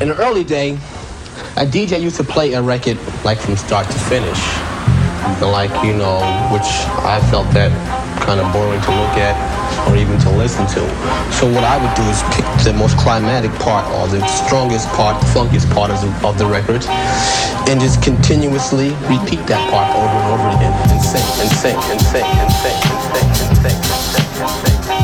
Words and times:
in 0.00 0.08
the 0.08 0.16
early 0.18 0.44
day, 0.44 0.72
a 1.56 1.66
DJ 1.66 2.00
used 2.00 2.16
to 2.16 2.24
play 2.24 2.52
a 2.54 2.62
record 2.62 2.98
like 3.24 3.38
from 3.38 3.56
start 3.56 3.86
to 3.86 3.98
finish. 4.10 4.38
And 5.24 5.40
Like, 5.40 5.72
you 5.84 5.94
know, 5.94 6.20
which 6.52 6.68
I 7.04 7.20
felt 7.30 7.48
that 7.54 7.72
kind 8.20 8.40
of 8.40 8.52
boring 8.52 8.80
to 8.80 8.90
look 8.90 9.16
at 9.18 9.36
or 9.88 9.96
even 9.96 10.18
to 10.20 10.30
listen 10.30 10.66
to. 10.66 10.82
So 11.32 11.46
what 11.46 11.64
I 11.64 11.76
would 11.78 11.94
do 11.96 12.02
is 12.08 12.22
pick 12.34 12.46
the 12.64 12.72
most 12.72 12.96
climatic 12.98 13.52
part 13.60 13.86
or 13.94 14.08
the 14.08 14.24
strongest 14.26 14.88
part, 14.90 15.20
the 15.20 15.26
funkiest 15.28 15.72
part 15.72 15.90
of 15.90 16.00
the, 16.00 16.10
of 16.26 16.38
the 16.38 16.46
record 16.46 16.84
and 17.68 17.80
just 17.80 18.02
continuously 18.02 18.90
repeat 19.08 19.40
that 19.46 19.62
part 19.70 19.88
over 19.96 20.16
and 20.16 20.26
over 20.34 20.48
again 20.56 20.72
and 20.90 21.00
sing 21.00 21.24
and 21.40 21.50
sing 21.50 21.76
and 21.90 22.00
sing 22.00 22.24
and 22.24 22.52
sing 22.60 22.78
and 22.84 23.00
sing 23.14 23.28
and 23.30 23.56
sing 23.62 23.76
and 23.76 23.98
sing 24.12 24.66
and 24.66 24.84
sing. 24.84 25.03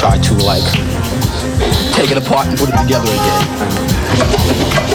try 0.00 0.16
to 0.16 0.32
like 0.32 0.64
take 1.92 2.10
it 2.10 2.16
apart 2.16 2.46
and 2.46 2.58
put 2.58 2.70
it 2.70 2.78
together 2.78 3.04
again. 3.04 4.89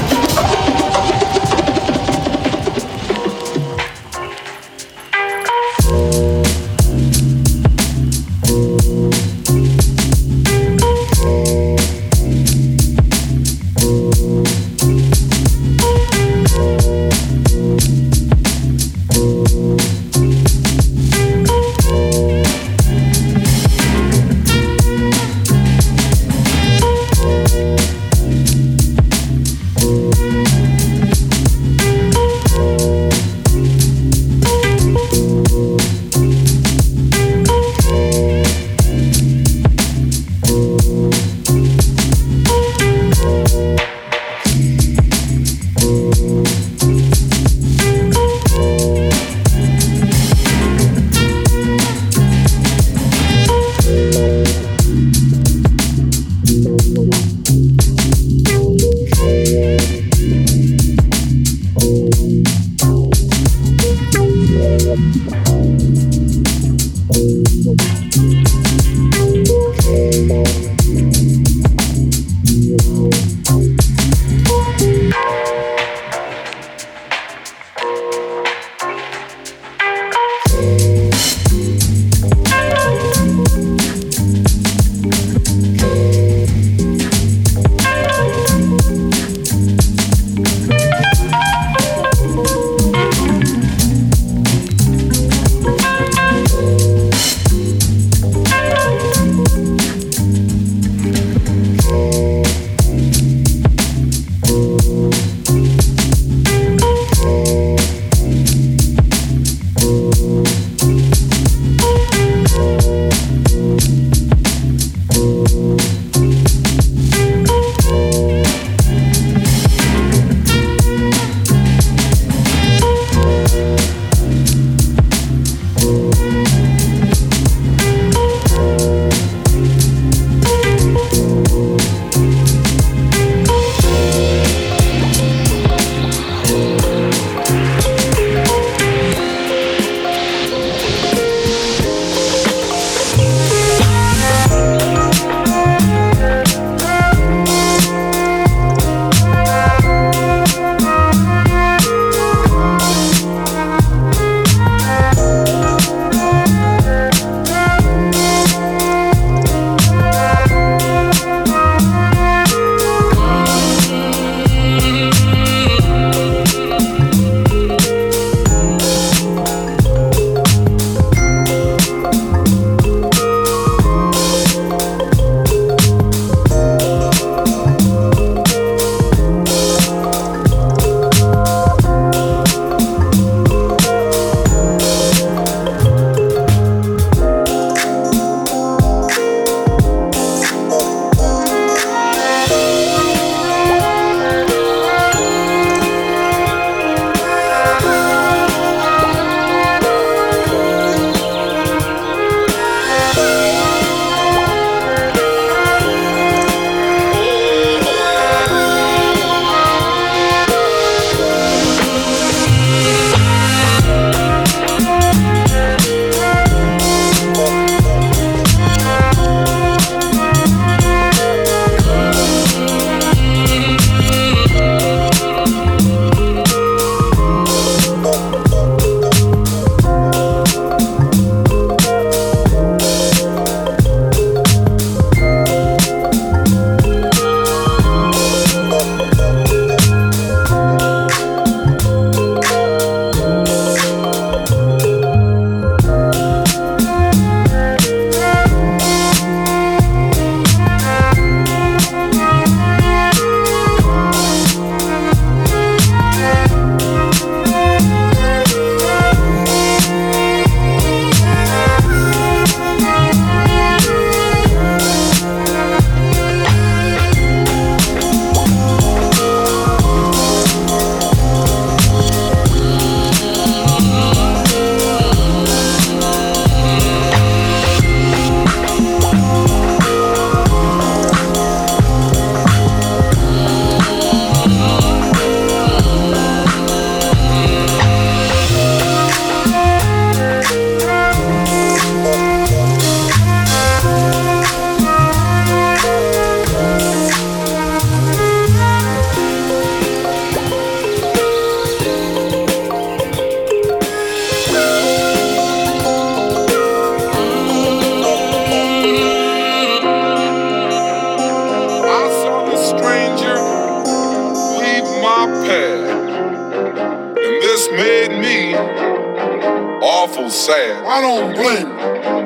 so 320.29 320.53
sad. 320.53 320.83
I 320.85 321.01
don't 321.01 321.33
blame. 321.35 321.69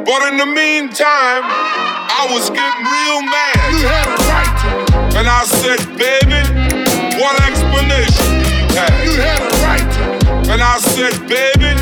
But 0.05 0.31
in 0.31 0.37
the 0.37 0.45
meantime, 0.45 1.43
I 1.43 2.27
was 2.31 2.49
getting 2.49 2.85
real 2.87 3.21
mad. 3.23 3.59
You 3.71 3.83
had 3.87 4.07
a 4.07 4.17
right 4.31 4.55
to. 4.63 5.19
And 5.19 5.27
I 5.27 5.43
said, 5.43 5.79
baby, 5.97 6.41
what 7.19 7.35
explanation 7.43 8.39
do 8.39 8.49
you 8.55 8.67
have? 8.79 8.95
You 9.03 9.15
had 9.19 9.39
a 9.39 9.51
right 9.67 9.89
to. 9.95 10.03
And 10.51 10.61
I 10.61 10.77
said, 10.79 11.13
baby, 11.27 11.75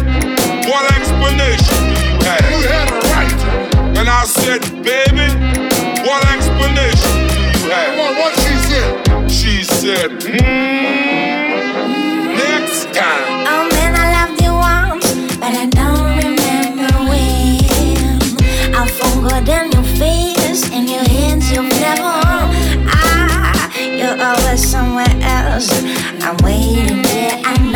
what 0.69 0.83
explanation 0.97 1.77
do 1.85 1.97
you 2.01 2.19
have? 2.25 2.45
You 2.49 2.61
had 2.65 2.87
a 2.89 2.99
right 3.13 3.37
to. 3.43 3.99
And 3.99 4.09
I 4.09 4.23
said, 4.25 4.61
baby, 4.83 5.27
what 6.01 6.21
explanation 6.33 7.13
do 7.29 7.37
you 7.45 7.69
have? 7.69 7.93
Come 7.93 7.99
on, 7.99 8.13
what 8.17 8.33
she 8.41 8.53
said? 8.65 9.31
She 9.31 9.63
said, 9.63 10.11
mmm. 10.21 11.46
More 19.29 19.41
than 19.41 19.71
your 19.73 19.83
face 19.83 20.71
and 20.71 20.89
your 20.89 21.03
hands 21.03 21.51
you've 21.51 21.69
never 21.81 22.13
ah 22.87 23.69
you're 23.75 24.17
always 24.23 24.65
somewhere 24.65 25.13
else. 25.21 25.69
I'm 26.23 26.37
waiting 26.37 27.01
there 27.01 27.41
i 27.43 27.66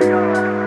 Thank. 0.00 0.59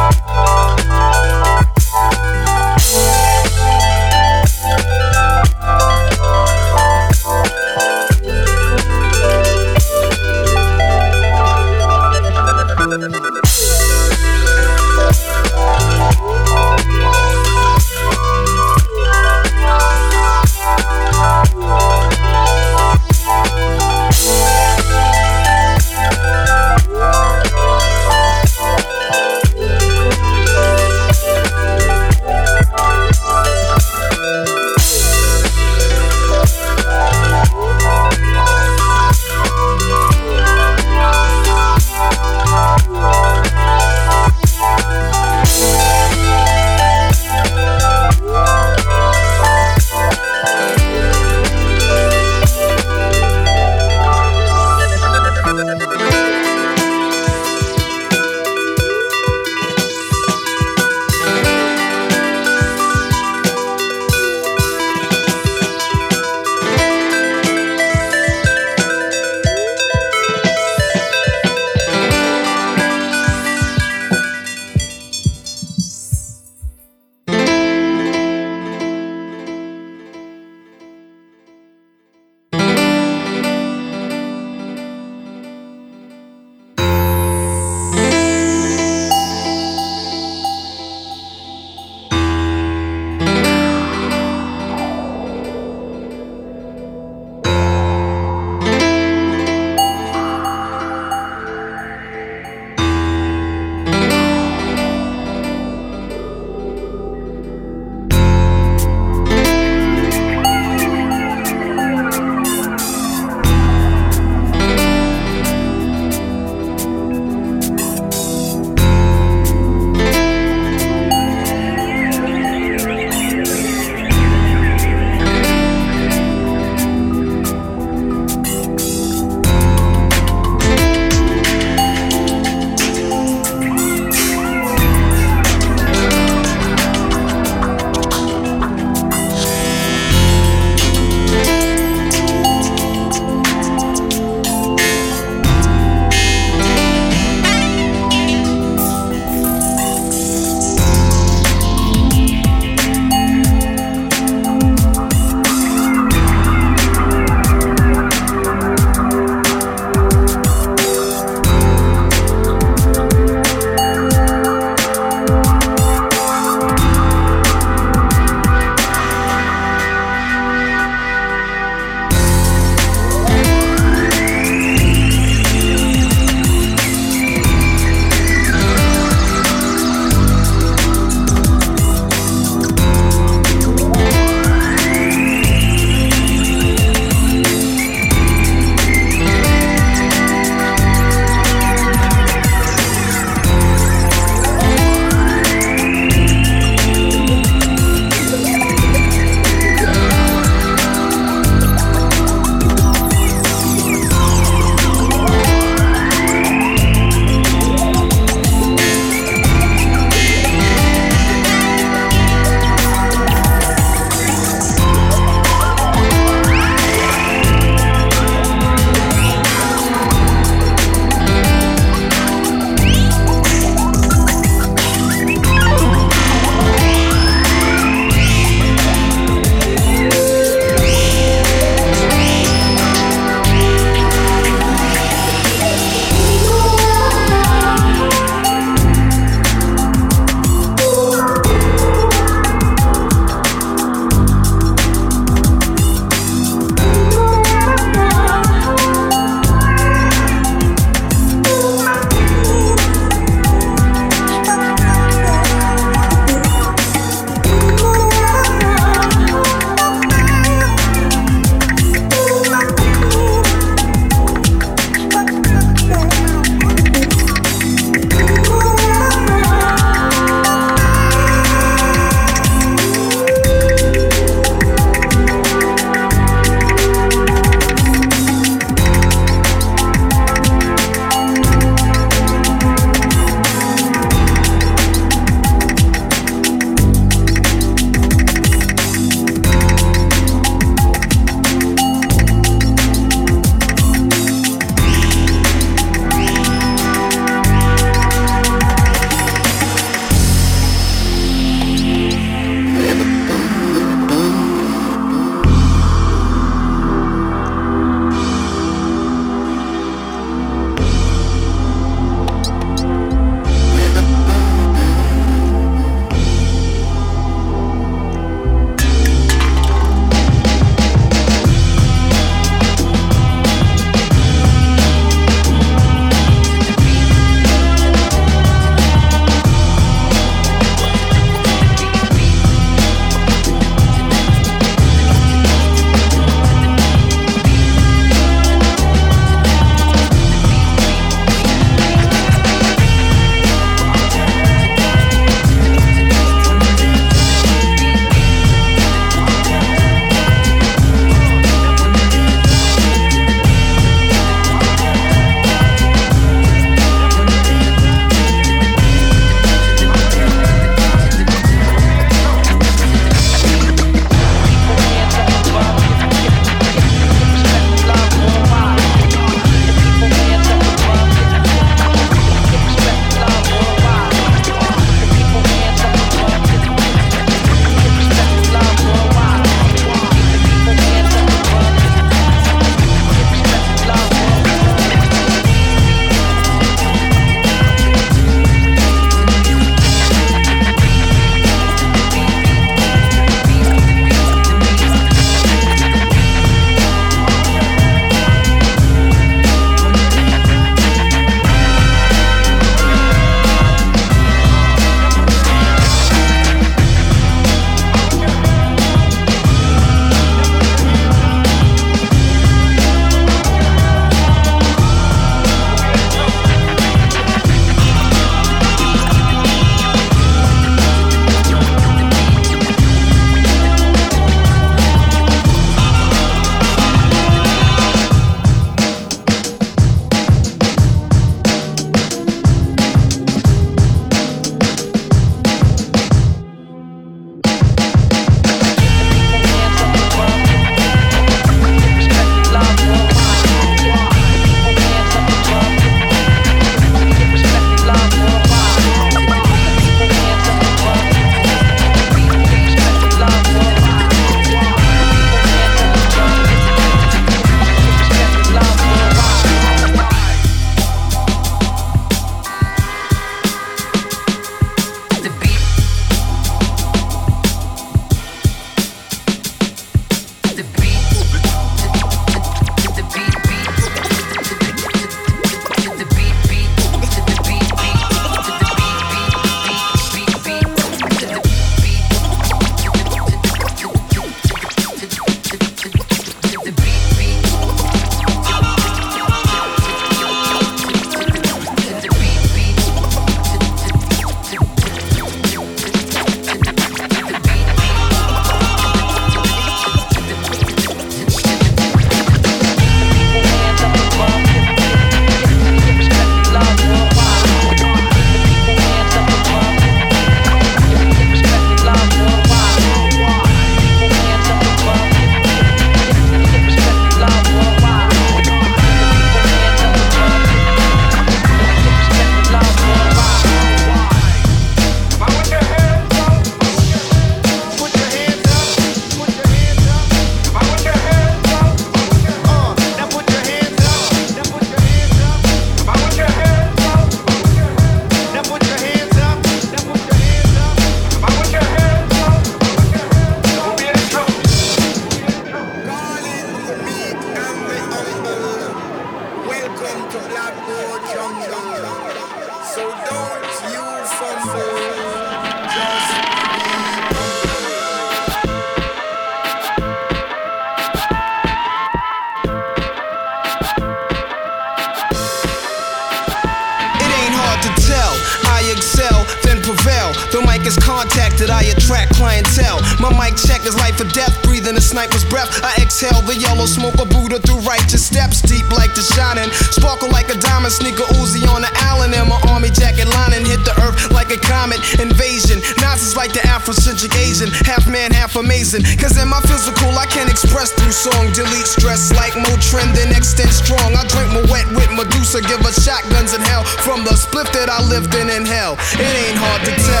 Song, 591.01 591.33
delete 591.33 591.65
stress 591.65 592.13
like 592.13 592.33
Motrin, 592.33 592.93
then 592.93 593.09
extend 593.09 593.49
strong. 593.49 593.97
I 593.97 594.05
drink 594.05 594.29
my 594.37 594.45
wet 594.53 594.69
with 594.69 594.91
Medusa, 594.93 595.41
give 595.41 595.65
us 595.65 595.81
shotguns 595.81 596.35
in 596.35 596.41
hell 596.41 596.63
from 596.85 597.03
the 597.03 597.17
spliff 597.17 597.49
that 597.57 597.69
I 597.73 597.81
lived 597.81 598.13
in 598.13 598.29
in 598.29 598.45
hell. 598.45 598.77
It 599.01 599.09
ain't 599.09 599.37
hard 599.41 599.65
to 599.65 599.73
tell. 599.81 600.00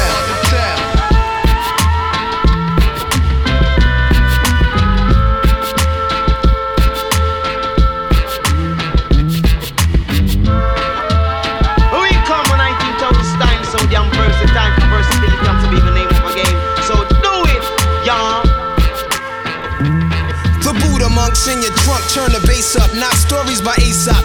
Up. 22.75 22.93
Not 22.95 23.13
stories 23.13 23.61
by 23.61 23.75
Aesop. 23.81 24.21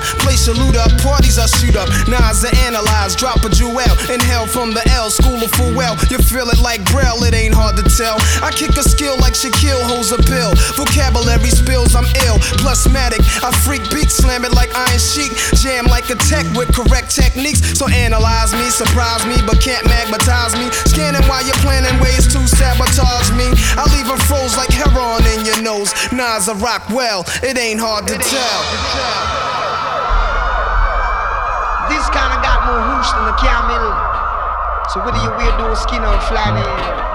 Your 0.47 0.55
loot 0.55 0.77
up, 0.77 0.95
parties 1.03 1.43
I 1.43 1.47
shoot 1.59 1.75
up. 1.75 1.91
Nas 2.07 2.47
I 2.47 2.55
analyze, 2.71 3.17
drop 3.17 3.43
a 3.43 3.51
jewel. 3.51 3.83
Inhale 4.07 4.47
from 4.47 4.71
the 4.71 4.85
L, 4.95 5.11
school 5.11 5.43
of 5.43 5.51
full 5.59 5.75
well. 5.75 5.99
You 6.07 6.23
feel 6.23 6.47
it 6.55 6.63
like 6.63 6.87
Braille, 6.87 7.19
it 7.27 7.35
ain't 7.35 7.51
hard 7.55 7.75
to 7.75 7.83
tell. 7.83 8.15
I 8.47 8.55
kick 8.55 8.71
a 8.79 8.85
skill 8.87 9.19
like 9.19 9.35
Shaquille 9.35 9.83
holds 9.83 10.15
a 10.15 10.23
pill. 10.23 10.55
Vocabulary 10.79 11.51
spills, 11.51 11.99
I'm 11.99 12.07
ill. 12.31 12.39
Plus 12.63 12.87
matic, 12.87 13.27
I 13.43 13.51
freak 13.67 13.83
beat, 13.91 14.07
slam 14.07 14.47
it 14.47 14.55
like 14.55 14.71
Iron 14.71 15.03
Sheik. 15.03 15.35
Jam 15.59 15.91
like 15.91 16.07
a 16.15 16.19
tech 16.31 16.47
with 16.55 16.71
correct 16.71 17.11
techniques. 17.11 17.75
So 17.75 17.91
analyze 17.91 18.55
me, 18.55 18.71
surprise 18.71 19.27
me, 19.27 19.43
but 19.43 19.59
can't 19.59 19.83
magnetize 19.91 20.55
me. 20.55 20.71
Scanning 20.87 21.27
while 21.27 21.43
you're 21.43 21.59
planning 21.59 21.99
ways 21.99 22.31
to 22.31 22.39
sabotage 22.47 23.35
me. 23.35 23.51
I 23.75 23.83
leave 23.99 24.07
a 24.07 24.19
froze 24.31 24.55
like 24.55 24.71
heroin 24.71 25.27
in 25.35 25.43
your 25.43 25.59
nose. 25.59 25.91
Nas, 26.15 26.47
I 26.47 26.55
rock 26.63 26.87
well, 26.95 27.27
it 27.43 27.59
ain't 27.59 27.83
hard 27.83 28.07
to 28.07 28.15
tell. 28.15 28.36
This 31.89 32.05
kind 32.11 32.33
of 32.35 32.43
got 32.43 32.67
more 32.67 32.83
whoosh 32.91 33.11
than 33.13 33.25
the 33.25 33.37
camel. 33.41 33.85
So 34.93 35.01
whether 35.05 35.23
you 35.23 35.31
wear 35.39 35.57
those 35.59 35.81
skin 35.83 36.03
or 36.03 36.19
flying 36.29 37.06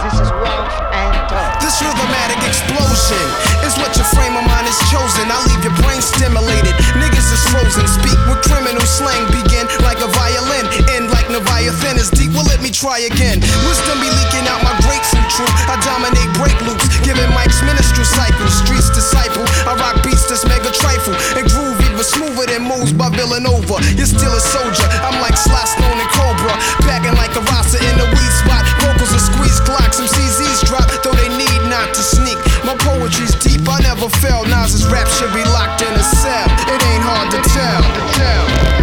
this 0.00 0.16
is 0.16 0.30
rough 0.32 0.72
and 0.96 1.12
tough. 1.28 1.60
This 1.60 1.76
rhythmatic 1.84 2.40
explosion 2.48 3.26
is 3.68 3.76
what 3.76 3.92
your 3.96 4.08
frame 4.16 4.32
of 4.32 4.44
mind 4.48 4.64
is 4.64 4.78
chosen. 4.88 5.28
I 5.28 5.36
leave 5.44 5.60
your 5.60 5.76
brain 5.84 6.00
stimulated. 6.00 6.72
Niggas 6.96 7.28
is 7.28 7.42
frozen. 7.52 7.84
Speak 7.84 8.16
with 8.24 8.40
criminal 8.48 8.82
slang. 8.88 9.28
Begin 9.28 9.68
like 9.84 10.00
a 10.00 10.08
violin. 10.08 10.64
End 10.96 11.12
like 11.12 11.28
Leviathan 11.28 12.00
is 12.00 12.08
deep. 12.10 12.32
Well, 12.32 12.48
let 12.48 12.64
me 12.64 12.72
try 12.72 13.04
again. 13.04 13.44
Wisdom 13.68 14.00
be 14.00 14.08
leaking 14.08 14.48
out 14.48 14.64
my 14.64 14.72
grapes 14.88 15.12
and 15.12 15.24
truth. 15.28 15.52
I 15.68 15.76
dominate 15.84 16.32
break 16.40 16.56
loops. 16.64 16.88
Giving 17.04 17.28
Mike's 17.36 17.60
ministry 17.60 18.08
cycles. 18.08 18.56
Streets 18.64 18.88
disciple. 18.88 19.44
I 19.68 19.76
rock 19.76 20.00
beats 20.00 20.24
that's 20.32 20.48
mega 20.48 20.72
trifle. 20.72 21.12
And 21.36 21.44
groove 21.52 21.76
even 21.84 22.00
smoother 22.00 22.48
than 22.48 22.64
moves 22.64 22.96
by 22.96 23.12
Villanova. 23.12 23.84
You're 24.00 24.08
still 24.08 24.32
a 24.32 24.40
soldier. 24.40 24.88
I'm 25.04 25.20
like 25.20 25.36
Sly 25.36 25.60
Stone 25.68 26.00
and 26.00 26.10
Cobra. 26.16 26.56
Packing 26.88 27.14
like 27.20 27.36
a 27.36 27.44
Rasta 27.52 27.76
in 27.84 27.94
the 28.00 28.08
weed 28.16 28.32
spot. 28.40 28.64
Vocals 29.10 29.28
are 29.28 29.32
squeeze 29.32 29.60
clock. 29.60 29.92
Some 29.92 30.06
CZs 30.06 30.66
drop, 30.66 30.88
though 31.02 31.12
they 31.12 31.28
need 31.28 31.68
not 31.68 31.94
to 31.94 32.02
sneak. 32.02 32.38
My 32.64 32.76
poetry's 32.76 33.34
deep, 33.34 33.68
I 33.68 33.80
never 33.80 34.08
fell. 34.08 34.44
Nas's 34.44 34.86
rap 34.86 35.08
should 35.08 35.32
be 35.32 35.44
locked 35.44 35.82
in 35.82 35.92
a 35.94 36.02
cell. 36.02 36.46
It 36.68 36.82
ain't 36.82 37.02
hard 37.02 37.30
to 37.32 37.40
tell. 37.50 37.82
To 37.82 38.14
tell. 38.18 38.79